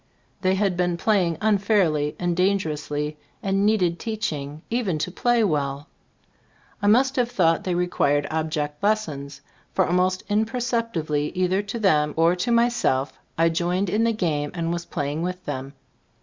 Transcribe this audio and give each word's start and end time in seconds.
They 0.41 0.55
had 0.55 0.75
been 0.75 0.97
playing 0.97 1.37
unfairly 1.41 2.15
and 2.17 2.35
dangerously 2.35 3.17
and 3.43 3.67
needed 3.67 3.99
teaching, 3.99 4.63
even 4.71 4.97
to 4.97 5.11
play 5.11 5.43
well. 5.43 5.89
I 6.81 6.87
must 6.87 7.17
have 7.17 7.29
thought 7.29 7.65
they 7.65 7.75
required 7.75 8.25
ob 8.31 8.49
ject 8.49 8.81
lessons, 8.81 9.41
for 9.73 9.85
almost 9.85 10.23
imperceptibly 10.27 11.29
either 11.37 11.61
to 11.61 11.77
them 11.77 12.15
or 12.17 12.35
to 12.35 12.51
myself, 12.51 13.13
I 13.37 13.49
joined 13.49 13.91
in 13.91 14.03
the 14.03 14.11
game 14.11 14.49
and 14.55 14.73
was 14.73 14.85
playing 14.87 15.21
with 15.21 15.45
them. 15.45 15.73